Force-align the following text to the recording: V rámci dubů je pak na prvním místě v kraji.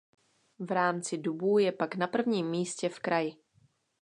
V 0.59 0.71
rámci 0.71 1.17
dubů 1.17 1.57
je 1.57 1.71
pak 1.71 1.95
na 1.95 2.07
prvním 2.07 2.49
místě 2.49 2.89
v 2.89 2.99
kraji. 2.99 3.33